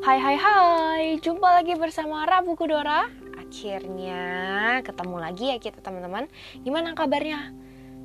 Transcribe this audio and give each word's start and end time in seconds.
Hai 0.00 0.16
hai 0.16 0.36
hai, 0.40 1.04
jumpa 1.20 1.44
lagi 1.44 1.76
bersama 1.76 2.24
Rabu 2.24 2.56
Kudora. 2.56 3.04
Akhirnya 3.36 4.24
ketemu 4.80 5.16
lagi 5.20 5.52
ya 5.52 5.60
kita 5.60 5.84
teman-teman. 5.84 6.24
Gimana 6.64 6.96
kabarnya? 6.96 7.52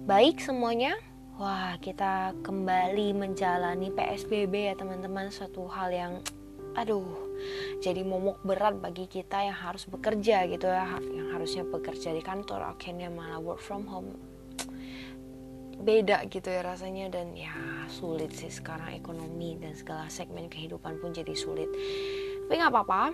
Baik 0.03 0.43
semuanya? 0.43 0.99
Wah 1.39 1.79
kita 1.79 2.35
kembali 2.43 3.15
menjalani 3.15 3.95
PSBB 3.95 4.51
ya 4.51 4.75
teman-teman. 4.75 5.31
Suatu 5.31 5.71
hal 5.71 5.87
yang 5.95 6.13
aduh 6.75 7.07
jadi 7.79 8.03
momok 8.03 8.43
berat 8.43 8.83
bagi 8.83 9.07
kita 9.07 9.47
yang 9.47 9.55
harus 9.55 9.87
bekerja 9.87 10.51
gitu 10.51 10.67
ya. 10.67 10.99
Yang 10.99 11.27
harusnya 11.31 11.63
bekerja 11.63 12.11
di 12.11 12.19
kantor 12.27 12.75
akhirnya 12.75 13.07
malah 13.07 13.39
work 13.39 13.63
from 13.63 13.87
home 13.87 14.19
beda 15.77 16.25
gitu 16.27 16.49
ya 16.49 16.65
rasanya 16.65 17.13
dan 17.13 17.37
ya 17.37 17.53
sulit 17.87 18.33
sih 18.33 18.49
sekarang 18.49 18.97
ekonomi 18.97 19.55
dan 19.61 19.77
segala 19.77 20.09
segmen 20.09 20.49
kehidupan 20.49 20.97
pun 20.97 21.13
jadi 21.13 21.33
sulit. 21.37 21.69
Tapi 22.47 22.53
nggak 22.57 22.73
apa-apa 22.73 23.13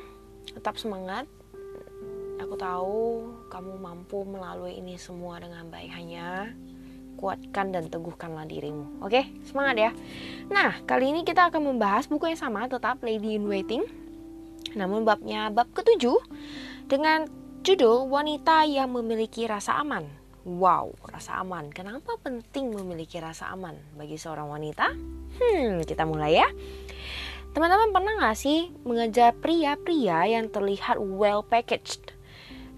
tetap 0.55 0.79
semangat. 0.79 1.27
Aku 2.41 2.59
tahu 2.59 3.23
kamu 3.47 3.79
mampu 3.79 4.25
melalui 4.27 4.79
ini 4.79 4.99
semua 4.99 5.39
dengan 5.39 5.69
baik 5.71 5.91
hanya 5.95 6.51
kuatkan 7.15 7.71
dan 7.71 7.87
teguhkanlah 7.87 8.43
dirimu 8.49 8.99
oke? 9.05 9.21
Semangat 9.47 9.75
ya. 9.79 9.91
Nah 10.49 10.81
kali 10.83 11.13
ini 11.13 11.21
kita 11.23 11.53
akan 11.53 11.75
membahas 11.75 12.09
buku 12.09 12.33
yang 12.33 12.39
sama 12.39 12.67
tetap 12.67 12.99
Lady 13.05 13.37
in 13.37 13.47
Waiting 13.47 13.85
namun 14.73 15.05
babnya 15.05 15.53
bab 15.53 15.69
ketujuh 15.71 16.17
dengan 16.89 17.29
judul 17.63 18.09
wanita 18.09 18.65
yang 18.67 18.91
memiliki 18.91 19.45
rasa 19.45 19.79
aman 19.79 20.22
Wow, 20.43 20.91
rasa 21.07 21.39
aman. 21.39 21.71
Kenapa 21.71 22.19
penting 22.19 22.75
memiliki 22.75 23.15
rasa 23.15 23.47
aman 23.55 23.79
bagi 23.95 24.19
seorang 24.19 24.51
wanita? 24.51 24.91
Hmm, 25.39 25.79
kita 25.87 26.03
mulai 26.03 26.43
ya. 26.43 26.47
Teman-teman 27.55 27.95
pernah 27.95 28.13
gak 28.19 28.35
sih 28.35 28.67
mengejar 28.83 29.31
pria-pria 29.39 30.27
yang 30.27 30.51
terlihat 30.51 30.99
well 30.99 31.47
packaged? 31.47 32.11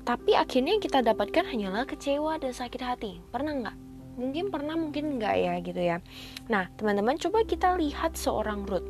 Tapi 0.05 0.38
akhirnya 0.38 0.77
yang 0.77 0.83
kita 0.86 1.02
dapatkan 1.02 1.41
hanyalah 1.41 1.89
kecewa 1.89 2.38
dan 2.38 2.53
sakit 2.53 2.81
hati. 2.86 3.17
Pernah 3.33 3.58
nggak? 3.58 3.77
Mungkin 4.21 4.53
pernah, 4.53 4.77
mungkin 4.77 5.17
nggak 5.17 5.36
ya 5.36 5.53
gitu 5.66 5.81
ya. 5.81 5.97
Nah, 6.45 6.69
teman-teman 6.77 7.17
coba 7.17 7.41
kita 7.49 7.73
lihat 7.81 8.13
seorang 8.13 8.69
Ruth. 8.69 8.86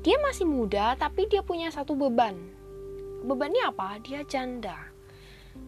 Dia 0.00 0.16
masih 0.24 0.48
muda, 0.48 0.96
tapi 0.96 1.28
dia 1.28 1.44
punya 1.44 1.68
satu 1.68 1.92
beban. 1.92 2.40
Bebannya 3.28 3.68
apa? 3.68 4.00
Dia 4.00 4.24
janda. 4.24 4.80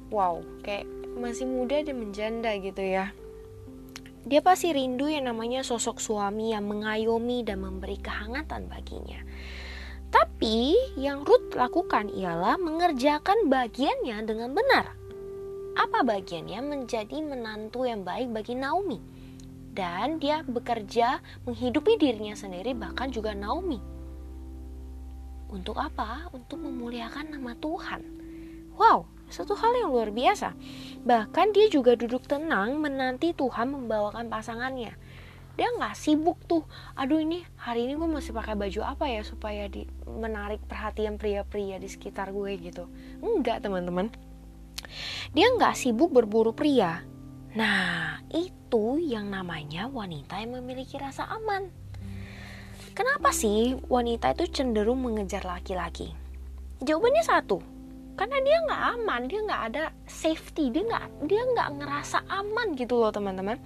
Wow, 0.09 0.41
kayak 0.65 0.89
masih 1.17 1.49
muda 1.49 1.81
dan 1.81 1.97
menjanda 1.97 2.53
gitu 2.61 2.85
ya. 2.85 3.11
Dia 4.27 4.43
pasti 4.43 4.75
rindu 4.75 5.07
yang 5.07 5.31
namanya 5.31 5.63
sosok 5.63 6.03
suami 6.03 6.51
yang 6.51 6.67
mengayomi 6.67 7.47
dan 7.47 7.63
memberi 7.63 7.97
kehangatan 7.99 8.67
baginya. 8.67 9.23
Tapi 10.11 10.75
yang 10.99 11.23
Ruth 11.23 11.55
lakukan 11.55 12.11
ialah 12.11 12.59
mengerjakan 12.59 13.47
bagiannya 13.47 14.19
dengan 14.27 14.51
benar. 14.55 14.95
Apa 15.77 16.03
bagiannya? 16.03 16.59
Menjadi 16.65 17.21
menantu 17.23 17.85
yang 17.87 18.03
baik 18.03 18.33
bagi 18.33 18.59
Naomi. 18.59 18.99
Dan 19.77 20.17
dia 20.17 20.41
bekerja 20.41 21.21
menghidupi 21.45 22.01
dirinya 22.01 22.33
sendiri 22.33 22.73
bahkan 22.73 23.13
juga 23.13 23.37
Naomi. 23.37 23.77
Untuk 25.53 25.77
apa? 25.79 26.33
Untuk 26.33 26.65
memuliakan 26.65 27.37
nama 27.37 27.53
Tuhan. 27.61 28.03
Wow, 28.75 29.07
satu 29.29 29.53
hal 29.53 29.77
yang 29.77 29.93
luar 29.93 30.11
biasa. 30.11 30.57
Bahkan 31.07 31.55
dia 31.55 31.71
juga 31.71 31.95
duduk 31.95 32.27
tenang 32.27 32.83
menanti 32.83 33.31
Tuhan 33.31 33.71
membawakan 33.71 34.27
pasangannya. 34.27 34.91
Dia 35.55 35.69
nggak 35.79 35.95
sibuk 35.95 36.43
tuh. 36.51 36.67
Aduh 36.99 37.23
ini 37.23 37.47
hari 37.55 37.87
ini 37.87 37.95
gue 37.95 38.11
masih 38.11 38.35
pakai 38.35 38.59
baju 38.59 38.83
apa 38.83 39.07
ya 39.07 39.23
supaya 39.23 39.71
di, 39.71 39.87
menarik 40.05 40.61
perhatian 40.67 41.15
pria-pria 41.15 41.79
di 41.79 41.87
sekitar 41.87 42.35
gue 42.35 42.59
gitu. 42.59 42.91
Enggak 43.23 43.63
teman-teman. 43.63 44.11
Dia 45.31 45.47
nggak 45.55 45.79
sibuk 45.79 46.11
berburu 46.11 46.51
pria. 46.51 47.07
Nah 47.55 48.21
itu 48.35 48.99
yang 48.99 49.31
namanya 49.31 49.87
wanita 49.87 50.43
yang 50.43 50.59
memiliki 50.59 50.99
rasa 50.99 51.25
aman. 51.31 51.71
Kenapa 52.93 53.31
sih 53.31 53.79
wanita 53.87 54.35
itu 54.35 54.51
cenderung 54.51 55.07
mengejar 55.07 55.47
laki-laki? 55.47 56.13
Jawabannya 56.83 57.25
satu, 57.25 57.61
karena 58.17 58.41
dia 58.41 58.59
nggak 58.65 58.83
aman 58.97 59.21
dia 59.29 59.41
nggak 59.45 59.63
ada 59.73 59.85
safety 60.09 60.73
dia 60.73 60.83
nggak 60.89 61.29
dia 61.29 61.43
nggak 61.45 61.69
ngerasa 61.79 62.25
aman 62.27 62.75
gitu 62.75 62.97
loh 62.97 63.13
teman-teman. 63.13 63.61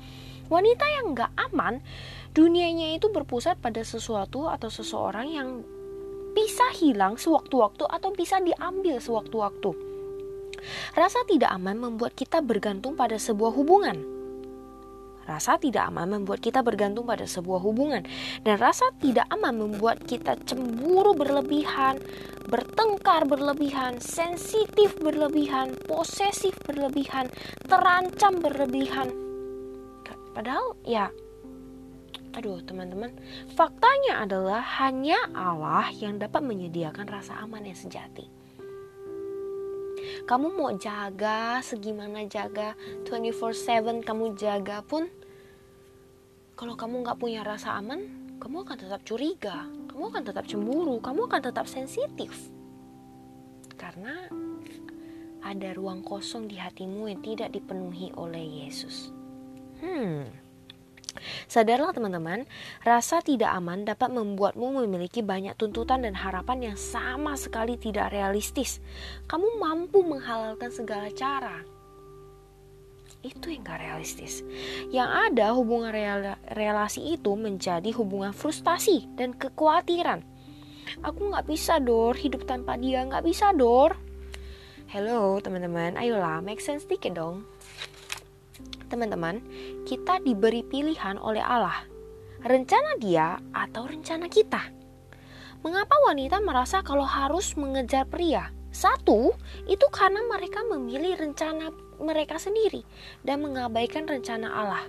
Wanita 0.51 0.83
yang 0.91 1.15
nggak 1.15 1.33
aman 1.51 1.79
dunianya 2.35 2.99
itu 2.99 3.07
berpusat 3.09 3.63
pada 3.63 3.87
sesuatu 3.87 4.51
atau 4.51 4.67
seseorang 4.67 5.31
yang 5.31 5.49
bisa 6.35 6.67
hilang 6.75 7.15
sewaktu-waktu 7.15 7.87
atau 7.87 8.11
bisa 8.11 8.43
diambil 8.43 8.99
sewaktu-waktu. 8.99 9.71
Rasa 10.93 11.23
tidak 11.31 11.55
aman 11.55 11.79
membuat 11.79 12.19
kita 12.19 12.43
bergantung 12.43 12.99
pada 12.99 13.17
sebuah 13.17 13.55
hubungan 13.55 14.20
Rasa 15.29 15.61
tidak 15.61 15.89
aman 15.93 16.21
membuat 16.21 16.41
kita 16.41 16.65
bergantung 16.65 17.05
pada 17.05 17.29
sebuah 17.29 17.61
hubungan, 17.61 18.05
dan 18.43 18.57
rasa 18.57 18.91
tidak 18.99 19.29
aman 19.31 19.57
membuat 19.57 20.03
kita 20.05 20.37
cemburu 20.49 21.15
berlebihan, 21.15 22.01
bertengkar 22.49 23.29
berlebihan, 23.29 24.01
sensitif 24.03 24.97
berlebihan, 24.99 25.77
posesif 25.87 26.57
berlebihan, 26.67 27.31
terancam 27.69 28.41
berlebihan. 28.43 29.13
Padahal 30.31 30.79
ya 30.87 31.11
aduh 32.31 32.63
teman-teman, 32.63 33.11
faktanya 33.59 34.23
adalah 34.23 34.63
hanya 34.79 35.19
Allah 35.35 35.91
yang 35.91 36.23
dapat 36.23 36.39
menyediakan 36.47 37.11
rasa 37.11 37.43
aman 37.43 37.67
yang 37.67 37.75
sejati. 37.75 38.40
Kamu 40.29 40.57
mau 40.57 40.71
jaga 40.77 41.61
segimana 41.65 42.25
jaga 42.29 42.77
24/7 43.07 44.05
kamu 44.05 44.37
jaga 44.37 44.85
pun 44.85 45.09
kalau 46.61 46.77
kamu 46.77 47.01
nggak 47.01 47.17
punya 47.17 47.41
rasa 47.41 47.73
aman, 47.81 48.05
kamu 48.37 48.69
akan 48.69 48.77
tetap 48.77 49.01
curiga, 49.09 49.65
kamu 49.89 50.13
akan 50.13 50.23
tetap 50.29 50.45
cemburu, 50.45 51.01
kamu 51.01 51.25
akan 51.25 51.41
tetap 51.41 51.65
sensitif. 51.65 52.53
Karena 53.81 54.29
ada 55.41 55.73
ruang 55.73 56.05
kosong 56.05 56.53
di 56.53 56.61
hatimu 56.61 57.09
yang 57.09 57.25
tidak 57.25 57.57
dipenuhi 57.57 58.13
oleh 58.13 58.45
Yesus. 58.65 59.09
Hmm. 59.81 60.29
Sadarlah 61.51 61.91
teman-teman, 61.91 62.47
rasa 62.87 63.21
tidak 63.21 63.51
aman 63.53 63.85
dapat 63.85 64.11
membuatmu 64.15 64.85
memiliki 64.85 65.21
banyak 65.21 65.59
tuntutan 65.59 66.07
dan 66.07 66.15
harapan 66.15 66.73
yang 66.73 66.79
sama 66.79 67.35
sekali 67.35 67.75
tidak 67.77 68.15
realistis. 68.15 68.79
Kamu 69.27 69.59
mampu 69.59 70.07
menghalalkan 70.07 70.71
segala 70.71 71.11
cara, 71.11 71.63
itu 73.21 73.53
yang 73.53 73.63
gak 73.65 73.85
realistis. 73.85 74.41
Yang 74.89 75.11
ada 75.29 75.47
hubungan 75.53 75.93
relasi 76.57 77.21
itu 77.21 77.37
menjadi 77.37 77.93
hubungan 78.01 78.33
frustasi 78.33 79.05
dan 79.17 79.37
kekhawatiran. 79.37 80.25
Aku 81.05 81.29
gak 81.31 81.47
bisa 81.47 81.77
dor 81.79 82.17
hidup 82.17 82.49
tanpa 82.49 82.81
dia 82.81 83.05
gak 83.05 83.25
bisa 83.25 83.53
dor. 83.53 84.01
Hello 84.91 85.39
teman-teman, 85.39 85.95
ayolah 85.95 86.43
make 86.43 86.59
sense 86.59 86.89
dikit 86.89 87.15
dong. 87.15 87.47
Teman-teman, 88.91 89.39
kita 89.87 90.19
diberi 90.19 90.67
pilihan 90.67 91.15
oleh 91.23 91.39
Allah. 91.39 91.87
Rencana 92.43 92.99
dia 92.99 93.39
atau 93.55 93.87
rencana 93.87 94.27
kita. 94.27 94.59
Mengapa 95.63 95.95
wanita 96.11 96.43
merasa 96.43 96.83
kalau 96.83 97.07
harus 97.07 97.55
mengejar 97.55 98.11
pria? 98.11 98.51
Satu, 98.75 99.31
itu 99.71 99.87
karena 99.95 100.27
mereka 100.27 100.67
memilih 100.67 101.15
rencana 101.15 101.71
mereka 102.03 102.43
sendiri 102.43 102.83
dan 103.23 103.47
mengabaikan 103.47 104.11
rencana 104.11 104.51
Allah. 104.51 104.83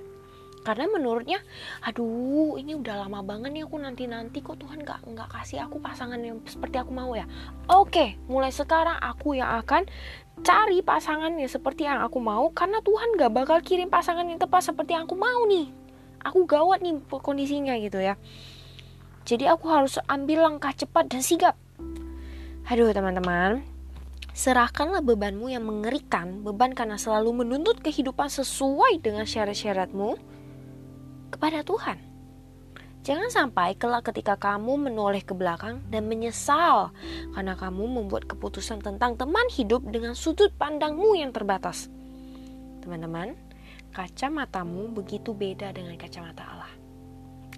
Karena 0.61 0.85
menurutnya, 0.85 1.41
aduh 1.81 2.53
ini 2.61 2.77
udah 2.77 3.05
lama 3.05 3.25
banget 3.25 3.49
nih 3.49 3.65
aku 3.65 3.81
nanti-nanti 3.81 4.45
kok 4.45 4.61
Tuhan 4.61 4.85
gak, 4.85 5.09
nggak 5.09 5.29
kasih 5.33 5.65
aku 5.65 5.81
pasangan 5.81 6.21
yang 6.21 6.37
seperti 6.45 6.77
aku 6.77 6.93
mau 6.93 7.17
ya. 7.17 7.25
Oke, 7.65 8.21
mulai 8.29 8.53
sekarang 8.53 8.97
aku 9.01 9.41
yang 9.41 9.49
akan 9.65 9.89
cari 10.41 10.81
pasangan 10.81 11.33
yang 11.37 11.49
seperti 11.49 11.85
yang 11.85 12.01
aku 12.01 12.17
mau 12.17 12.49
karena 12.53 12.81
Tuhan 12.81 13.17
gak 13.17 13.31
bakal 13.31 13.57
kirim 13.61 13.89
pasangan 13.89 14.25
yang 14.25 14.41
tepat 14.41 14.73
seperti 14.73 14.97
yang 14.97 15.05
aku 15.05 15.17
mau 15.17 15.45
nih. 15.45 15.69
Aku 16.21 16.45
gawat 16.45 16.85
nih 16.85 17.01
kondisinya 17.09 17.73
gitu 17.81 17.97
ya. 17.97 18.17
Jadi 19.25 19.45
aku 19.49 19.69
harus 19.69 20.01
ambil 20.09 20.45
langkah 20.45 20.73
cepat 20.73 21.09
dan 21.09 21.21
sigap. 21.21 21.57
Aduh 22.69 22.93
teman-teman, 22.93 23.65
Serahkanlah 24.31 25.03
bebanmu 25.03 25.51
yang 25.51 25.67
mengerikan, 25.67 26.39
beban 26.39 26.71
karena 26.71 26.95
selalu 26.95 27.43
menuntut 27.43 27.83
kehidupan 27.83 28.31
sesuai 28.31 29.03
dengan 29.03 29.27
syarat-syaratmu 29.27 30.15
kepada 31.35 31.67
Tuhan. 31.67 32.10
Jangan 33.01 33.33
sampai 33.33 33.73
kelak 33.73 34.13
ketika 34.13 34.37
kamu 34.37 34.77
menoleh 34.77 35.25
ke 35.25 35.33
belakang 35.33 35.81
dan 35.89 36.05
menyesal 36.05 36.93
karena 37.33 37.57
kamu 37.57 37.89
membuat 37.89 38.29
keputusan 38.29 38.77
tentang 38.85 39.17
teman 39.17 39.49
hidup 39.49 39.81
dengan 39.89 40.13
sudut 40.13 40.53
pandangmu 40.53 41.17
yang 41.17 41.33
terbatas. 41.33 41.89
Teman-teman, 42.85 43.33
kacamatamu 43.89 44.93
begitu 44.93 45.33
beda 45.33 45.73
dengan 45.73 45.97
kacamata 45.97 46.45
Allah. 46.45 46.71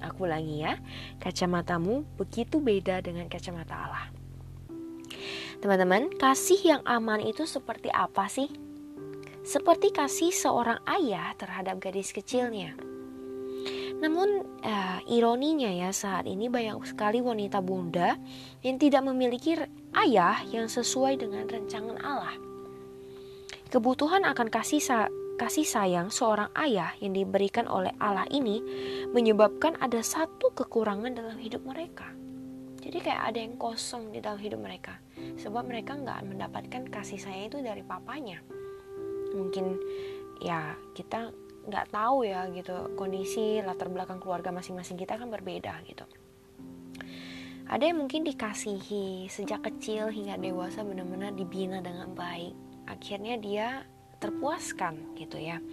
Aku 0.08 0.24
ulangi 0.24 0.64
ya, 0.64 0.80
kacamatamu 1.20 2.08
begitu 2.16 2.64
beda 2.64 3.04
dengan 3.04 3.28
kacamata 3.28 3.76
Allah. 3.76 4.06
Teman-teman, 5.60 6.08
kasih 6.20 6.60
yang 6.60 6.82
aman 6.88 7.20
itu 7.20 7.44
seperti 7.44 7.92
apa 7.92 8.32
sih? 8.32 8.48
Seperti 9.44 9.92
kasih 9.92 10.32
seorang 10.32 10.80
ayah 10.88 11.36
terhadap 11.36 11.84
gadis 11.84 12.16
kecilnya. 12.16 12.93
Namun 14.04 14.44
uh, 14.64 15.00
ironinya 15.08 15.72
ya 15.72 15.96
saat 15.96 16.28
ini 16.28 16.52
banyak 16.52 16.84
sekali 16.84 17.24
wanita 17.24 17.64
bunda 17.64 18.20
yang 18.60 18.76
tidak 18.76 19.04
memiliki 19.08 19.56
ayah 19.96 20.44
yang 20.52 20.68
sesuai 20.68 21.24
dengan 21.24 21.48
rancangan 21.48 21.98
Allah. 22.04 22.36
Kebutuhan 23.72 24.28
akan 24.28 24.48
kasih 24.52 24.84
sa 24.84 25.08
kasih 25.34 25.66
sayang 25.66 26.14
seorang 26.14 26.52
ayah 26.62 26.94
yang 27.02 27.18
diberikan 27.18 27.66
oleh 27.66 27.90
Allah 27.98 28.30
ini 28.30 28.62
menyebabkan 29.10 29.80
ada 29.82 30.04
satu 30.06 30.54
kekurangan 30.54 31.16
dalam 31.18 31.40
hidup 31.42 31.66
mereka. 31.66 32.06
Jadi 32.84 33.00
kayak 33.00 33.34
ada 33.34 33.40
yang 33.40 33.56
kosong 33.56 34.12
di 34.12 34.20
dalam 34.20 34.38
hidup 34.38 34.60
mereka 34.60 35.00
sebab 35.40 35.64
mereka 35.64 35.96
nggak 35.96 36.28
mendapatkan 36.28 36.84
kasih 36.92 37.18
sayang 37.18 37.48
itu 37.48 37.64
dari 37.64 37.82
papanya. 37.82 38.44
Mungkin 39.34 39.80
ya 40.44 40.76
kita 40.94 41.32
nggak 41.64 41.96
tahu 41.96 42.28
ya 42.28 42.48
gitu 42.52 42.92
kondisi 43.00 43.64
latar 43.64 43.88
belakang 43.88 44.20
keluarga 44.20 44.52
masing-masing 44.52 45.00
kita 45.00 45.16
kan 45.16 45.32
berbeda 45.32 45.80
gitu. 45.88 46.04
Ada 47.64 47.90
yang 47.90 48.04
mungkin 48.04 48.28
dikasihi 48.28 49.32
sejak 49.32 49.64
kecil 49.64 50.12
hingga 50.12 50.36
dewasa 50.36 50.84
benar-benar 50.84 51.32
dibina 51.32 51.80
dengan 51.80 52.12
baik. 52.12 52.52
Akhirnya 52.92 53.40
dia 53.40 53.88
terpuaskan 54.20 55.16
gitu 55.16 55.40
ya. 55.40 55.64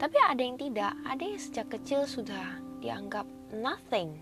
Tapi 0.00 0.16
ada 0.16 0.40
yang 0.40 0.56
tidak. 0.56 0.96
Ada 1.04 1.22
yang 1.22 1.40
sejak 1.40 1.66
kecil 1.68 2.08
sudah 2.08 2.56
dianggap 2.80 3.28
nothing 3.52 4.16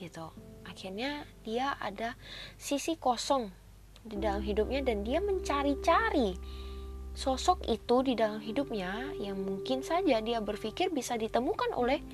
gitu. 0.00 0.32
Akhirnya 0.64 1.28
dia 1.44 1.76
ada 1.78 2.16
sisi 2.56 2.96
kosong 2.96 3.52
di 4.00 4.16
dalam 4.16 4.40
hidupnya 4.40 4.80
dan 4.82 5.04
dia 5.04 5.20
mencari-cari 5.20 6.36
sosok 7.16 7.64
itu 7.72 8.04
di 8.04 8.12
dalam 8.12 8.44
hidupnya 8.44 9.16
yang 9.16 9.40
mungkin 9.40 9.80
saja 9.80 10.20
dia 10.20 10.38
berpikir 10.44 10.92
bisa 10.92 11.16
ditemukan 11.16 11.72
oleh 11.72 12.04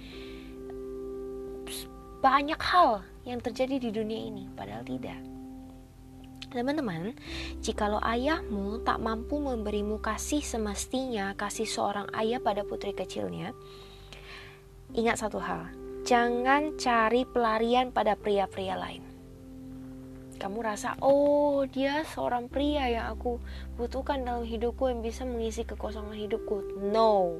banyak 2.23 2.61
hal 2.63 3.03
yang 3.27 3.43
terjadi 3.43 3.83
di 3.83 3.91
dunia 3.91 4.31
ini, 4.31 4.47
padahal 4.55 4.87
tidak. 4.87 5.19
Teman-teman, 6.55 7.19
jikalau 7.59 7.99
ayahmu 7.99 8.87
tak 8.87 9.03
mampu 9.03 9.43
memberimu 9.43 9.99
kasih 9.99 10.39
semestinya, 10.39 11.35
kasih 11.35 11.67
seorang 11.67 12.07
ayah 12.15 12.39
pada 12.39 12.63
putri 12.63 12.95
kecilnya, 12.95 13.51
ingat 14.95 15.19
satu 15.19 15.43
hal, 15.43 15.67
jangan 16.07 16.79
cari 16.79 17.27
pelarian 17.27 17.91
pada 17.91 18.15
pria-pria 18.15 18.79
lain 18.79 19.12
kamu 20.43 20.59
rasa 20.67 20.99
oh 20.99 21.63
dia 21.71 22.03
seorang 22.03 22.51
pria 22.51 22.91
yang 22.91 23.15
aku 23.15 23.39
butuhkan 23.79 24.27
dalam 24.27 24.43
hidupku 24.43 24.91
yang 24.91 24.99
bisa 24.99 25.23
mengisi 25.23 25.63
kekosongan 25.63 26.19
hidupku. 26.19 26.83
No. 26.91 27.39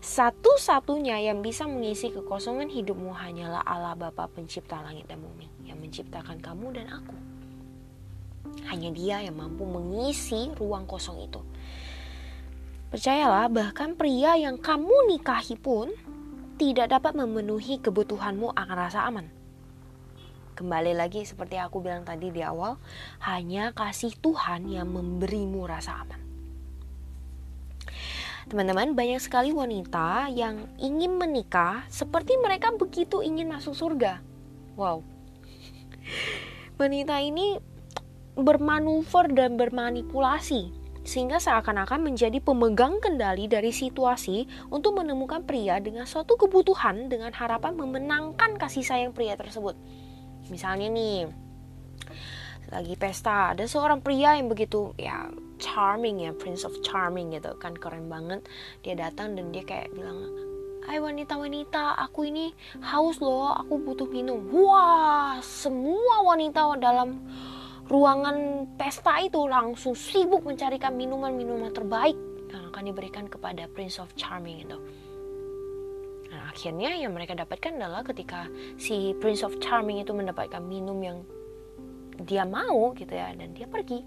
Satu-satunya 0.00 1.20
yang 1.20 1.44
bisa 1.44 1.68
mengisi 1.68 2.08
kekosongan 2.08 2.72
hidupmu 2.72 3.12
hanyalah 3.12 3.60
Allah 3.60 3.92
Bapa 3.92 4.24
pencipta 4.32 4.80
langit 4.80 5.04
dan 5.04 5.20
bumi 5.20 5.44
yang 5.68 5.76
menciptakan 5.76 6.40
kamu 6.40 6.80
dan 6.80 6.88
aku. 6.88 7.12
Hanya 8.72 8.88
dia 8.88 9.20
yang 9.20 9.36
mampu 9.36 9.68
mengisi 9.68 10.48
ruang 10.56 10.88
kosong 10.88 11.28
itu. 11.28 11.44
Percayalah 12.88 13.52
bahkan 13.52 13.92
pria 13.92 14.40
yang 14.40 14.56
kamu 14.56 15.12
nikahi 15.12 15.60
pun 15.60 15.92
tidak 16.56 16.88
dapat 16.88 17.12
memenuhi 17.12 17.76
kebutuhanmu 17.84 18.56
akan 18.56 18.76
rasa 18.80 19.04
aman 19.04 19.37
Kembali 20.58 20.90
lagi 20.90 21.22
seperti 21.22 21.54
aku 21.54 21.78
bilang 21.78 22.02
tadi 22.02 22.34
di 22.34 22.42
awal, 22.42 22.82
hanya 23.22 23.70
kasih 23.70 24.10
Tuhan 24.18 24.66
yang 24.66 24.90
memberimu 24.90 25.62
rasa 25.70 26.02
aman. 26.02 26.18
Teman-teman, 28.50 28.98
banyak 28.98 29.22
sekali 29.22 29.54
wanita 29.54 30.26
yang 30.34 30.66
ingin 30.82 31.14
menikah 31.14 31.86
seperti 31.86 32.34
mereka 32.42 32.74
begitu 32.74 33.22
ingin 33.22 33.46
masuk 33.54 33.70
surga. 33.70 34.18
Wow. 34.74 35.06
Wanita 36.82 37.22
ini 37.22 37.62
bermanuver 38.34 39.30
dan 39.30 39.54
bermanipulasi 39.54 40.74
sehingga 41.06 41.38
seakan-akan 41.38 42.02
menjadi 42.02 42.42
pemegang 42.42 42.98
kendali 42.98 43.46
dari 43.46 43.70
situasi 43.70 44.50
untuk 44.74 44.98
menemukan 44.98 45.46
pria 45.46 45.78
dengan 45.78 46.02
suatu 46.02 46.34
kebutuhan 46.34 47.06
dengan 47.06 47.30
harapan 47.30 47.78
memenangkan 47.78 48.58
kasih 48.58 48.82
sayang 48.82 49.14
pria 49.14 49.38
tersebut. 49.38 49.78
Misalnya 50.48 50.88
nih, 50.92 51.28
lagi 52.68 52.94
pesta 53.00 53.56
ada 53.56 53.64
seorang 53.64 54.04
pria 54.04 54.36
yang 54.36 54.52
begitu 54.52 54.92
ya 55.00 55.32
charming 55.56 56.28
ya 56.28 56.36
prince 56.36 56.68
of 56.68 56.76
charming 56.84 57.32
gitu 57.32 57.56
kan 57.56 57.72
keren 57.76 58.12
banget. 58.12 58.44
Dia 58.84 58.94
datang 58.96 59.36
dan 59.36 59.52
dia 59.52 59.64
kayak 59.64 59.92
bilang 59.96 60.28
Hai 60.88 61.04
wanita-wanita 61.04 62.00
aku 62.00 62.32
ini 62.32 62.48
haus 62.80 63.20
loh 63.20 63.52
aku 63.52 63.76
butuh 63.76 64.08
minum. 64.08 64.40
Wah 64.48 65.36
semua 65.44 66.24
wanita 66.24 66.80
dalam 66.80 67.28
ruangan 67.88 68.68
pesta 68.76 69.20
itu 69.20 69.44
langsung 69.48 69.92
sibuk 69.92 70.44
mencarikan 70.44 70.96
minuman-minuman 70.96 71.72
terbaik 71.76 72.16
yang 72.48 72.72
akan 72.72 72.88
diberikan 72.88 73.28
kepada 73.28 73.68
prince 73.68 74.00
of 74.00 74.08
charming 74.16 74.64
itu. 74.64 74.76
Nah, 74.76 75.07
akhirnya 76.58 76.90
yang 76.98 77.14
mereka 77.14 77.38
dapatkan 77.38 77.78
adalah 77.78 78.02
ketika 78.02 78.50
si 78.74 79.14
Prince 79.22 79.46
of 79.46 79.62
Charming 79.62 80.02
itu 80.02 80.10
mendapatkan 80.10 80.58
minum 80.58 80.98
yang 80.98 81.22
dia 82.26 82.42
mau 82.42 82.90
gitu 82.98 83.14
ya 83.14 83.30
dan 83.38 83.54
dia 83.54 83.70
pergi. 83.70 84.02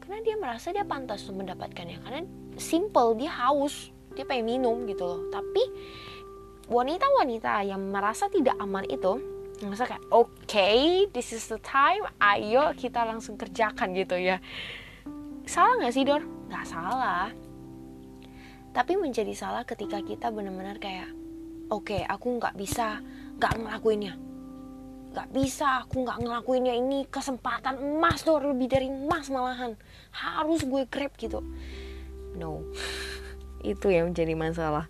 Karena 0.00 0.24
dia 0.24 0.40
merasa 0.40 0.72
dia 0.72 0.88
pantas 0.88 1.28
untuk 1.28 1.44
mendapatkannya. 1.44 2.00
Karena 2.00 2.24
simple 2.56 3.20
dia 3.20 3.28
haus 3.28 3.92
dia 4.16 4.24
pengen 4.24 4.56
minum 4.56 4.88
gitu 4.88 5.04
loh. 5.04 5.20
Tapi 5.28 5.68
wanita-wanita 6.72 7.68
yang 7.68 7.92
merasa 7.92 8.32
tidak 8.32 8.56
aman 8.56 8.88
itu 8.88 9.20
merasa 9.60 9.84
kayak 9.84 10.04
oke 10.08 10.32
okay, 10.48 11.04
this 11.12 11.36
is 11.36 11.44
the 11.52 11.60
time 11.60 12.04
ayo 12.24 12.72
kita 12.72 13.04
langsung 13.04 13.36
kerjakan 13.36 13.92
gitu 13.92 14.16
ya. 14.16 14.40
Salah 15.44 15.76
nggak 15.76 15.92
sih 15.92 16.08
Dor? 16.08 16.24
nggak 16.48 16.64
salah. 16.64 17.28
Tapi 18.72 18.96
menjadi 18.96 19.36
salah 19.36 19.68
ketika 19.68 20.00
kita 20.00 20.32
benar-benar 20.32 20.80
kayak 20.80 21.25
oke 21.70 21.92
okay, 21.92 22.02
aku 22.06 22.38
nggak 22.38 22.54
bisa 22.54 23.00
nggak 23.36 23.52
ngelakuinnya. 23.58 24.14
Nggak 25.12 25.28
bisa 25.32 25.86
aku 25.86 26.04
nggak 26.04 26.20
ngelakuinnya. 26.22 26.74
Ini 26.76 26.98
kesempatan 27.08 27.80
emas 27.80 28.22
tuh 28.22 28.38
lebih 28.42 28.68
dari 28.68 28.88
emas 28.92 29.32
malahan. 29.32 29.74
Harus 30.12 30.62
gue 30.62 30.82
grab 30.86 31.12
gitu. 31.16 31.40
No. 32.36 32.62
Itu 33.64 33.88
yang 33.88 34.12
menjadi 34.12 34.36
masalah. 34.36 34.86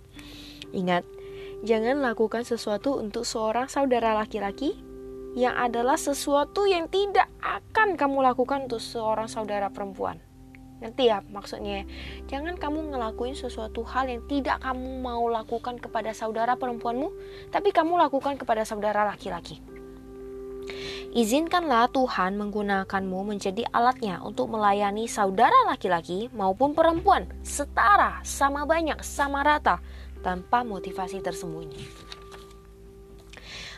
Ingat 0.75 1.07
jangan 1.63 2.03
lakukan 2.03 2.43
sesuatu 2.45 2.99
untuk 3.01 3.25
seorang 3.25 3.71
saudara 3.71 4.13
laki-laki 4.13 4.77
yang 5.37 5.53
adalah 5.57 6.01
sesuatu 6.01 6.65
yang 6.65 6.89
tidak 6.89 7.29
akan 7.45 8.01
kamu 8.01 8.25
lakukan 8.25 8.69
untuk 8.69 8.81
seorang 8.81 9.29
saudara 9.29 9.69
perempuan 9.69 10.26
Ngerti 10.77 11.09
ya 11.09 11.25
maksudnya? 11.33 11.89
Jangan 12.29 12.61
kamu 12.61 12.93
ngelakuin 12.93 13.33
sesuatu 13.33 13.81
hal 13.89 14.13
yang 14.13 14.23
tidak 14.29 14.61
kamu 14.61 15.01
mau 15.01 15.25
lakukan 15.33 15.81
kepada 15.81 16.13
saudara 16.13 16.53
perempuanmu, 16.55 17.09
tapi 17.49 17.73
kamu 17.73 17.97
lakukan 17.97 18.37
kepada 18.37 18.63
saudara 18.69 19.09
laki-laki. 19.09 19.61
Izinkanlah 21.17 21.89
Tuhan 21.97 22.37
menggunakanmu 22.37 23.25
menjadi 23.25 23.65
alatnya 23.73 24.21
untuk 24.21 24.53
melayani 24.53 25.09
saudara 25.09 25.65
laki-laki 25.65 26.29
maupun 26.37 26.77
perempuan 26.77 27.25
setara, 27.41 28.21
sama 28.21 28.69
banyak, 28.69 29.01
sama 29.01 29.41
rata, 29.41 29.81
tanpa 30.21 30.61
motivasi 30.61 31.25
tersembunyi. 31.25 32.06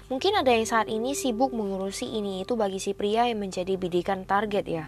Mungkin 0.08 0.40
ada 0.40 0.48
yang 0.48 0.64
saat 0.64 0.88
ini 0.88 1.12
sibuk 1.12 1.52
mengurusi 1.52 2.08
ini 2.08 2.40
itu 2.40 2.56
bagi 2.56 2.80
si 2.80 2.96
pria 2.96 3.28
yang 3.28 3.44
menjadi 3.44 3.76
bidikan 3.76 4.24
target 4.24 4.64
ya. 4.64 4.84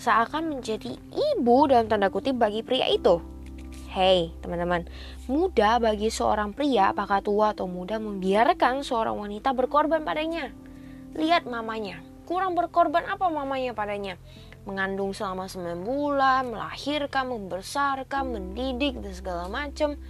Seakan 0.00 0.48
menjadi 0.48 0.96
ibu 1.12 1.68
dalam 1.68 1.92
tanda 1.92 2.08
kutip 2.08 2.40
bagi 2.40 2.64
pria 2.64 2.88
itu. 2.88 3.20
Hei 3.92 4.32
teman-teman, 4.40 4.88
mudah 5.28 5.76
bagi 5.76 6.08
seorang 6.08 6.56
pria 6.56 6.96
apakah 6.96 7.20
tua 7.20 7.52
atau 7.52 7.68
muda 7.68 8.00
membiarkan 8.00 8.80
seorang 8.80 9.20
wanita 9.20 9.52
berkorban 9.52 10.08
padanya. 10.08 10.48
Lihat 11.20 11.44
mamanya, 11.44 12.00
kurang 12.24 12.56
berkorban 12.56 13.04
apa 13.04 13.28
mamanya 13.28 13.76
padanya? 13.76 14.16
Mengandung 14.64 15.12
selama 15.12 15.52
9 15.52 15.84
bulan, 15.84 16.48
melahirkan, 16.48 17.28
membesarkan, 17.28 18.24
mendidik, 18.24 18.96
dan 19.04 19.12
segala 19.12 19.52
macam. 19.52 20.00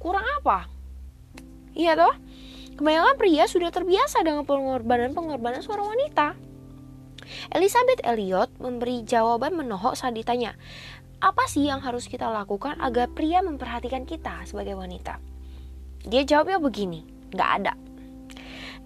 Kurang 0.00 0.24
apa? 0.40 0.64
Iya 1.76 1.92
toh? 1.92 2.14
Kebanyakan 2.78 3.18
pria 3.18 3.44
sudah 3.50 3.74
terbiasa 3.74 4.22
dengan 4.22 4.46
pengorbanan-pengorbanan 4.46 5.66
seorang 5.66 5.98
wanita. 5.98 6.38
Elizabeth 7.50 8.06
Elliot 8.06 8.54
memberi 8.62 9.02
jawaban 9.02 9.58
menohok 9.58 9.98
saat 9.98 10.14
ditanya, 10.14 10.54
apa 11.18 11.50
sih 11.50 11.66
yang 11.66 11.82
harus 11.82 12.06
kita 12.06 12.30
lakukan 12.30 12.78
agar 12.78 13.10
pria 13.10 13.42
memperhatikan 13.42 14.06
kita 14.06 14.46
sebagai 14.46 14.78
wanita? 14.78 15.18
Dia 16.06 16.22
jawabnya 16.22 16.62
begini, 16.62 17.02
gak 17.34 17.50
ada. 17.58 17.74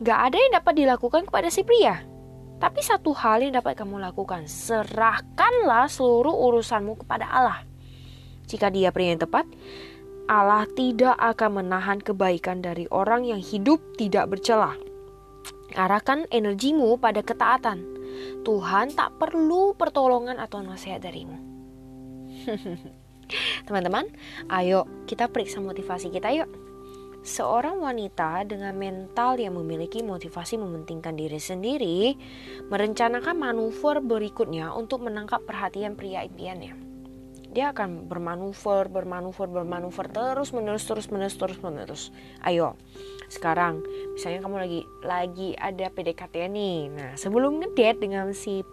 Gak 0.01 0.21
ada 0.33 0.37
yang 0.41 0.53
dapat 0.57 0.75
dilakukan 0.81 1.29
kepada 1.29 1.53
si 1.53 1.61
pria. 1.61 2.01
Tapi 2.57 2.81
satu 2.81 3.13
hal 3.13 3.45
yang 3.45 3.61
dapat 3.61 3.77
kamu 3.77 4.01
lakukan, 4.01 4.49
serahkanlah 4.49 5.93
seluruh 5.93 6.33
urusanmu 6.33 7.05
kepada 7.05 7.29
Allah. 7.29 7.61
Jika 8.49 8.73
dia 8.73 8.89
pria 8.89 9.13
yang 9.13 9.21
tepat, 9.21 9.45
Allah 10.33 10.65
tidak 10.73 11.13
akan 11.21 11.61
menahan 11.61 12.01
kebaikan 12.01 12.65
dari 12.65 12.89
orang 12.89 13.29
yang 13.29 13.37
hidup 13.37 13.85
tidak 14.01 14.33
bercelah. 14.33 14.81
Arahkan 15.77 16.25
energimu 16.33 16.97
pada 16.97 17.21
ketaatan. 17.21 17.85
Tuhan 18.41 18.97
tak 18.97 19.21
perlu 19.21 19.77
pertolongan 19.77 20.41
atau 20.41 20.65
nasihat 20.65 21.05
darimu. 21.05 21.37
Teman-teman, 23.69 24.09
ayo 24.49 24.89
kita 25.05 25.29
periksa 25.29 25.61
motivasi 25.61 26.09
kita 26.09 26.33
yuk. 26.33 26.49
Seorang 27.21 27.85
wanita 27.85 28.49
dengan 28.49 28.73
mental 28.73 29.37
yang 29.37 29.61
memiliki 29.61 30.01
motivasi 30.01 30.57
mementingkan 30.57 31.13
diri 31.13 31.37
sendiri 31.37 32.17
merencanakan 32.73 33.37
manuver 33.37 34.01
berikutnya 34.01 34.73
untuk 34.73 35.05
menangkap 35.05 35.45
perhatian 35.45 35.93
pria 35.93 36.25
impiannya. 36.25 36.92
Dia 37.53 37.77
akan 37.77 38.09
bermanuver, 38.09 38.89
bermanuver, 38.89 39.45
bermanuver 39.45 40.09
terus 40.09 40.57
menerus, 40.57 40.89
terus 40.89 41.13
menerus, 41.13 41.37
terus 41.37 41.59
menerus. 41.61 42.03
Ayo, 42.41 42.81
sekarang 43.29 43.85
misalnya 44.17 44.41
kamu 44.41 44.57
lagi 44.57 44.81
lagi 45.05 45.49
ada 45.61 45.93
PDKT 45.93 46.49
nih. 46.49 46.79
Nah, 46.89 47.13
sebelum 47.21 47.61
ngedate 47.61 48.01
dengan 48.01 48.33
si 48.33 48.65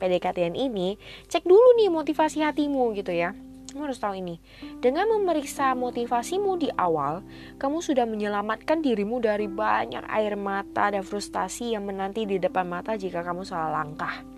PDKT 0.00 0.56
ini, 0.56 0.96
cek 1.28 1.44
dulu 1.44 1.76
nih 1.76 1.92
motivasi 1.92 2.40
hatimu 2.40 2.96
gitu 2.96 3.12
ya 3.12 3.36
kamu 3.74 3.90
harus 3.90 3.98
tahu 3.98 4.14
ini. 4.14 4.38
Dengan 4.78 5.10
memeriksa 5.18 5.74
motivasimu 5.74 6.62
di 6.62 6.70
awal, 6.78 7.26
kamu 7.58 7.82
sudah 7.82 8.06
menyelamatkan 8.06 8.78
dirimu 8.78 9.18
dari 9.18 9.50
banyak 9.50 10.06
air 10.06 10.38
mata 10.38 10.94
dan 10.94 11.02
frustasi 11.02 11.74
yang 11.74 11.82
menanti 11.82 12.22
di 12.22 12.38
depan 12.38 12.70
mata 12.70 12.94
jika 12.94 13.26
kamu 13.26 13.42
salah 13.42 13.82
langkah. 13.82 14.33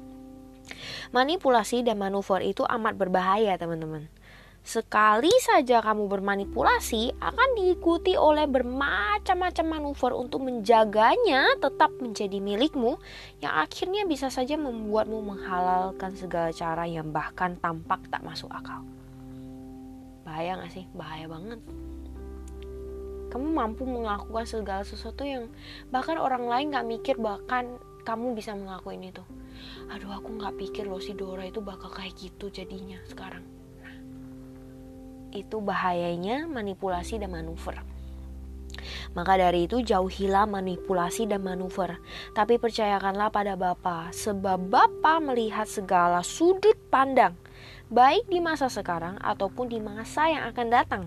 Manipulasi 1.14 1.86
dan 1.86 1.98
manuver 2.00 2.42
itu 2.42 2.66
amat 2.66 2.94
berbahaya, 2.98 3.54
teman-teman. 3.56 4.10
Sekali 4.66 5.30
saja 5.38 5.78
kamu 5.78 6.10
bermanipulasi, 6.10 7.14
akan 7.22 7.48
diikuti 7.54 8.18
oleh 8.18 8.50
bermacam-macam 8.50 9.66
manuver 9.78 10.10
untuk 10.10 10.42
menjaganya 10.42 11.54
tetap 11.62 11.94
menjadi 12.02 12.42
milikmu, 12.42 12.98
yang 13.38 13.54
akhirnya 13.62 14.02
bisa 14.10 14.26
saja 14.26 14.58
membuatmu 14.58 15.22
menghalalkan 15.22 16.18
segala 16.18 16.50
cara 16.50 16.82
yang 16.82 17.14
bahkan 17.14 17.54
tampak 17.62 18.10
tak 18.10 18.26
masuk 18.26 18.50
akal. 18.50 18.82
Bahaya 20.26 20.58
gak 20.58 20.74
sih? 20.74 20.90
Bahaya 20.98 21.30
banget. 21.30 21.62
Kamu 23.30 23.46
mampu 23.54 23.86
melakukan 23.86 24.50
segala 24.50 24.82
sesuatu 24.82 25.22
yang 25.22 25.46
bahkan 25.94 26.18
orang 26.18 26.50
lain 26.50 26.74
gak 26.74 26.90
mikir 26.90 27.14
bahkan 27.22 27.78
kamu 28.02 28.34
bisa 28.34 28.58
melakukan 28.58 28.98
itu 28.98 29.22
aduh 29.92 30.12
aku 30.12 30.36
gak 30.40 30.56
pikir 30.58 30.84
loh 30.88 31.02
si 31.02 31.14
Dora 31.14 31.46
itu 31.46 31.62
bakal 31.62 31.92
kayak 31.92 32.16
gitu 32.18 32.50
jadinya 32.50 32.98
sekarang 33.06 33.44
itu 35.34 35.60
bahayanya 35.60 36.48
manipulasi 36.48 37.20
dan 37.20 37.34
manuver 37.34 37.76
maka 39.16 39.40
dari 39.40 39.64
itu 39.64 39.80
jauhilah 39.80 40.44
manipulasi 40.44 41.24
dan 41.24 41.40
manuver. 41.40 41.96
Tapi 42.36 42.60
percayakanlah 42.60 43.32
pada 43.32 43.56
Bapa, 43.56 44.12
sebab 44.12 44.68
Bapa 44.68 45.18
melihat 45.18 45.64
segala 45.64 46.20
sudut 46.20 46.76
pandang 46.92 47.34
baik 47.86 48.26
di 48.26 48.42
masa 48.42 48.66
sekarang 48.66 49.14
ataupun 49.22 49.70
di 49.70 49.78
masa 49.78 50.26
yang 50.26 50.44
akan 50.50 50.68
datang. 50.68 51.02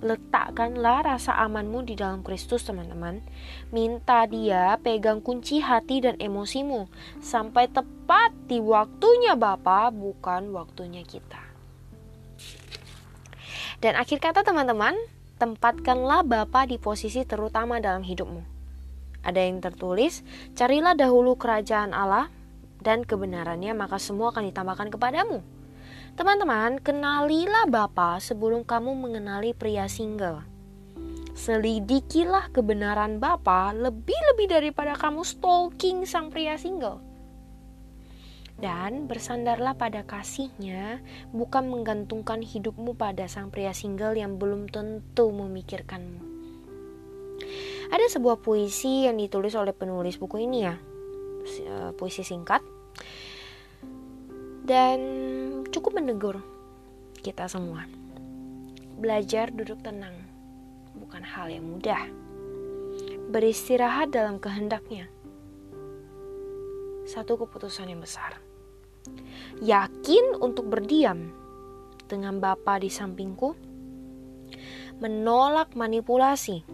Letakkanlah 0.00 1.04
rasa 1.04 1.36
amanmu 1.44 1.84
di 1.84 1.92
dalam 1.92 2.24
Kristus, 2.24 2.64
teman-teman. 2.64 3.20
Minta 3.68 4.24
Dia 4.24 4.80
pegang 4.80 5.20
kunci 5.20 5.60
hati 5.60 6.00
dan 6.00 6.16
emosimu 6.16 6.88
sampai 7.20 7.68
tepat 7.68 8.32
di 8.48 8.64
waktunya 8.64 9.36
Bapa, 9.36 9.92
bukan 9.92 10.56
waktunya 10.56 11.04
kita. 11.04 11.40
Dan 13.84 13.96
akhir 14.00 14.24
kata, 14.24 14.40
teman-teman, 14.40 14.96
tempatkanlah 15.36 16.24
Bapa 16.24 16.64
di 16.64 16.80
posisi 16.80 17.28
terutama 17.28 17.76
dalam 17.76 18.00
hidupmu. 18.00 18.40
Ada 19.20 19.52
yang 19.52 19.60
tertulis, 19.60 20.24
carilah 20.56 20.96
dahulu 20.96 21.36
kerajaan 21.36 21.92
Allah 21.92 22.32
dan 22.80 23.04
kebenarannya, 23.04 23.76
maka 23.76 24.00
semua 24.00 24.32
akan 24.32 24.48
ditambahkan 24.48 24.88
kepadamu. 24.96 25.59
Teman-teman, 26.20 26.76
kenalilah 26.84 27.64
Bapa 27.64 28.20
sebelum 28.20 28.60
kamu 28.60 28.92
mengenali 28.92 29.56
pria 29.56 29.88
single. 29.88 30.44
Selidikilah 31.32 32.52
kebenaran 32.52 33.16
Bapa 33.16 33.72
lebih-lebih 33.72 34.52
daripada 34.52 35.00
kamu 35.00 35.24
stalking 35.24 36.04
sang 36.04 36.28
pria 36.28 36.60
single. 36.60 37.00
Dan 38.60 39.08
bersandarlah 39.08 39.72
pada 39.80 40.04
kasihnya, 40.04 41.00
bukan 41.32 41.72
menggantungkan 41.72 42.44
hidupmu 42.44 43.00
pada 43.00 43.24
sang 43.24 43.48
pria 43.48 43.72
single 43.72 44.12
yang 44.12 44.36
belum 44.36 44.68
tentu 44.68 45.32
memikirkanmu. 45.32 46.20
Ada 47.96 48.20
sebuah 48.20 48.44
puisi 48.44 49.08
yang 49.08 49.16
ditulis 49.16 49.56
oleh 49.56 49.72
penulis 49.72 50.20
buku 50.20 50.44
ini 50.44 50.68
ya, 50.68 50.76
eh, 51.48 51.90
puisi 51.96 52.20
singkat. 52.20 52.60
Dan 54.68 55.00
cukup 55.70 56.02
menegur 56.02 56.42
kita 57.22 57.46
semua. 57.46 57.86
Belajar 58.98 59.54
duduk 59.54 59.80
tenang 59.86 60.12
bukan 60.98 61.22
hal 61.22 61.46
yang 61.48 61.64
mudah. 61.64 62.10
Beristirahat 63.30 64.10
dalam 64.10 64.42
kehendaknya. 64.42 65.06
Satu 67.06 67.38
keputusan 67.38 67.86
yang 67.86 68.02
besar. 68.02 68.42
Yakin 69.62 70.36
untuk 70.42 70.66
berdiam 70.68 71.30
dengan 72.10 72.42
Bapa 72.42 72.82
di 72.82 72.90
sampingku. 72.90 73.54
Menolak 74.98 75.72
manipulasi. 75.78 76.66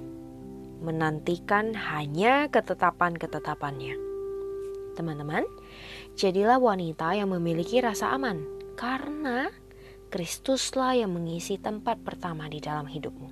Menantikan 0.80 1.76
hanya 1.76 2.48
ketetapan-ketetapannya. 2.48 3.94
Teman-teman, 4.96 5.44
jadilah 6.16 6.56
wanita 6.56 7.12
yang 7.12 7.28
memiliki 7.32 7.84
rasa 7.84 8.16
aman 8.16 8.55
karena 8.76 9.48
Kristuslah 10.12 10.94
yang 10.94 11.16
mengisi 11.16 11.58
tempat 11.58 11.98
pertama 12.04 12.46
di 12.46 12.62
dalam 12.62 12.86
hidupmu. 12.86 13.28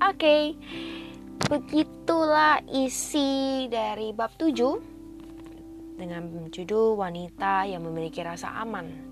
Oke, 0.00 0.16
okay, 0.16 0.44
begitulah 1.50 2.64
isi 2.70 3.68
dari 3.68 4.14
bab 4.16 4.32
7 4.40 6.00
dengan 6.00 6.48
judul 6.48 6.96
wanita 6.96 7.68
yang 7.68 7.84
memiliki 7.84 8.24
rasa 8.24 8.56
aman. 8.64 9.10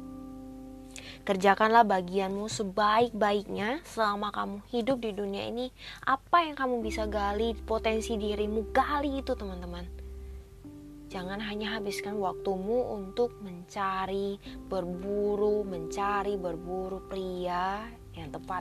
Kerjakanlah 1.29 1.85
bagianmu 1.85 2.49
sebaik-baiknya 2.49 3.85
selama 3.85 4.33
kamu 4.33 4.65
hidup 4.73 5.05
di 5.05 5.13
dunia 5.13 5.53
ini. 5.53 5.69
Apa 6.09 6.49
yang 6.49 6.57
kamu 6.57 6.81
bisa 6.81 7.05
gali, 7.05 7.53
potensi 7.53 8.17
dirimu 8.17 8.73
gali 8.73 9.21
itu 9.21 9.37
teman-teman 9.37 10.08
Jangan 11.09 11.41
hanya 11.41 11.81
habiskan 11.81 12.21
waktumu 12.21 12.93
untuk 12.93 13.33
mencari, 13.41 14.37
berburu, 14.69 15.65
mencari, 15.65 16.37
berburu 16.37 17.01
pria 17.09 17.89
yang 18.13 18.29
tepat 18.29 18.61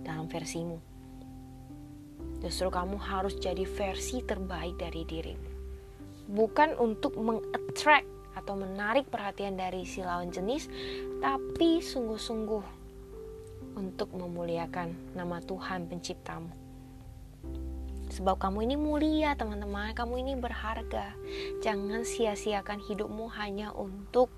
dalam 0.00 0.24
versimu. 0.32 0.80
Justru 2.40 2.72
kamu 2.72 2.96
harus 2.96 3.36
jadi 3.36 3.68
versi 3.68 4.24
terbaik 4.24 4.80
dari 4.80 5.04
dirimu. 5.04 5.48
Bukan 6.32 6.80
untuk 6.80 7.12
mengattract 7.20 8.08
atau 8.32 8.56
menarik 8.56 9.12
perhatian 9.12 9.60
dari 9.60 9.84
si 9.84 10.00
lawan 10.00 10.32
jenis, 10.32 10.72
tapi 11.20 11.84
sungguh-sungguh 11.84 12.64
untuk 13.76 14.08
memuliakan 14.16 15.12
nama 15.12 15.36
Tuhan 15.44 15.84
penciptamu. 15.84 16.59
Sebab 18.10 18.42
kamu 18.42 18.66
ini 18.66 18.74
mulia 18.74 19.38
teman-teman, 19.38 19.94
kamu 19.94 20.26
ini 20.26 20.32
berharga. 20.34 21.14
Jangan 21.62 22.02
sia-siakan 22.02 22.82
hidupmu 22.82 23.30
hanya 23.38 23.70
untuk 23.70 24.34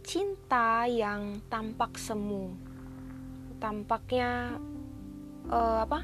cinta 0.00 0.88
yang 0.88 1.44
tampak 1.52 2.00
semu. 2.00 2.56
Tampaknya 3.60 4.56
uh, 5.52 5.84
apa? 5.84 6.00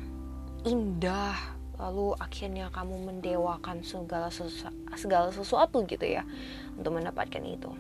indah. 0.69 1.57
Lalu 1.75 2.15
akhirnya 2.21 2.71
kamu 2.71 3.09
mendewakan 3.09 3.83
segala 3.83 4.31
sesu 4.31 4.71
segala 4.95 5.35
sesuatu 5.35 5.83
gitu 5.89 6.07
ya 6.07 6.23
untuk 6.77 7.01
mendapatkan 7.01 7.43
itu. 7.43 7.73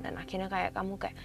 Dan 0.00 0.16
akhirnya 0.16 0.48
kayak 0.48 0.72
kamu 0.72 0.96
kayak 0.96 1.16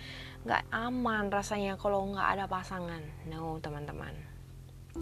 nggak 0.43 0.63
aman 0.69 1.31
rasanya 1.31 1.79
kalau 1.79 2.03
nggak 2.12 2.36
ada 2.36 2.45
pasangan. 2.45 3.01
No 3.31 3.57
teman-teman 3.63 4.35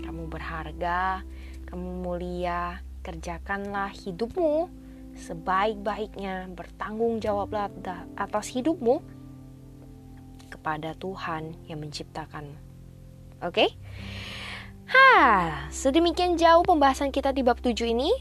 kamu 0.02 0.26
berharga, 0.26 1.22
kamu 1.70 1.90
mulia, 2.02 2.82
kerjakanlah 3.06 3.94
hidupmu 3.94 4.72
sebaik-baiknya, 5.14 6.50
bertanggung 6.58 7.22
jawablah 7.22 7.70
atas 8.18 8.50
hidupmu 8.50 9.02
kepada 10.50 10.98
Tuhan 10.98 11.54
yang 11.70 11.82
menciptakanmu. 11.82 12.58
Oke? 13.44 13.54
Okay? 13.54 13.70
Ha, 14.90 15.70
sedemikian 15.74 16.38
jauh 16.38 16.66
pembahasan 16.66 17.10
kita 17.14 17.34
di 17.34 17.42
bab 17.46 17.62
7 17.62 17.94
ini. 17.94 18.12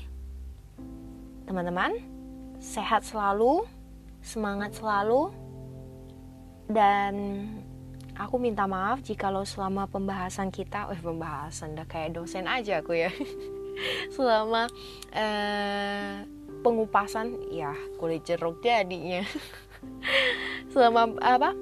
Teman-teman, 1.49 1.97
sehat 2.63 3.05
selalu, 3.05 3.67
semangat 4.23 4.79
selalu, 4.79 5.35
dan 6.71 7.15
aku 8.17 8.37
minta 8.37 8.69
maaf 8.69 9.01
jika 9.01 9.33
lo 9.33 9.45
selama 9.49 9.89
pembahasan 9.89 10.53
kita, 10.53 10.89
eh 10.93 11.01
pembahasan 11.01 11.77
udah 11.77 11.87
kayak 11.89 12.17
dosen 12.17 12.45
aja 12.45 12.85
aku 12.85 12.97
ya. 12.97 13.11
selama 14.17 14.69
uh, 15.17 16.15
pengupasan, 16.61 17.37
ya 17.49 17.73
kulit 17.97 18.25
jeruk 18.25 18.61
jadinya. 18.61 19.25
selama 20.73 21.17
apa? 21.21 21.53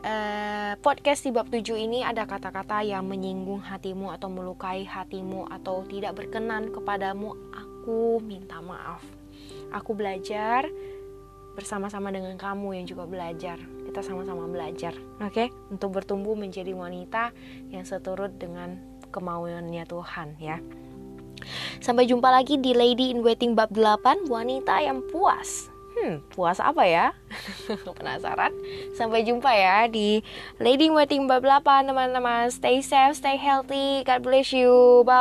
Uh, 0.00 0.72
podcast 0.80 1.28
di 1.28 1.30
bab 1.30 1.52
7 1.52 1.76
ini 1.76 2.00
ada 2.00 2.24
kata-kata 2.24 2.80
yang 2.80 3.04
menyinggung 3.04 3.60
hatimu 3.60 4.08
atau 4.16 4.32
melukai 4.32 4.88
hatimu 4.88 5.44
atau 5.52 5.84
tidak 5.84 6.16
berkenan 6.16 6.72
kepadamu, 6.72 7.36
aku 7.52 8.16
minta 8.24 8.64
maaf. 8.64 9.04
Aku 9.76 9.92
belajar 9.92 10.66
bersama-sama 11.54 12.10
dengan 12.14 12.34
kamu 12.38 12.82
yang 12.82 12.86
juga 12.86 13.04
belajar. 13.06 13.58
Kita 13.86 14.00
sama-sama 14.06 14.46
belajar, 14.46 14.94
oke? 15.18 15.32
Okay? 15.34 15.48
Untuk 15.70 15.98
bertumbuh 15.98 16.38
menjadi 16.38 16.70
wanita 16.74 17.34
yang 17.74 17.82
seturut 17.82 18.36
dengan 18.38 18.78
kemauannya 19.10 19.84
Tuhan 19.84 20.38
ya. 20.38 20.62
Sampai 21.80 22.06
jumpa 22.06 22.28
lagi 22.30 22.60
di 22.60 22.76
Lady 22.76 23.10
in 23.10 23.24
Waiting 23.24 23.56
bab 23.56 23.72
8, 23.72 24.28
wanita 24.28 24.78
yang 24.84 25.00
puas. 25.08 25.72
Hmm, 25.98 26.22
puas 26.30 26.62
apa 26.62 26.86
ya? 26.86 27.10
Penasaran? 27.98 28.54
Sampai 28.94 29.26
jumpa 29.26 29.50
ya 29.50 29.90
di 29.90 30.22
Lady 30.62 30.86
in 30.86 30.94
Waiting 30.94 31.26
bab 31.26 31.42
8, 31.42 31.90
teman-teman. 31.90 32.46
Stay 32.54 32.78
safe, 32.84 33.18
stay 33.18 33.34
healthy. 33.36 34.06
God 34.06 34.22
bless 34.22 34.54
you. 34.54 35.02
Bye. 35.08 35.20